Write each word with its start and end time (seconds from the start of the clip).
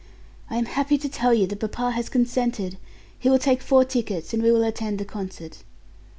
"I 0.49 0.57
am 0.57 0.65
happy 0.65 0.97
to 0.97 1.07
tell 1.07 1.31
you 1.31 1.45
that 1.45 1.59
papa 1.59 1.91
has 1.91 2.09
consented. 2.09 2.77
He 3.19 3.29
will 3.29 3.37
take 3.37 3.61
four 3.61 3.85
tickets 3.85 4.33
and 4.33 4.41
we 4.41 4.51
will 4.51 4.63
attend 4.63 4.97
the 4.97 5.05
concert." 5.05 5.59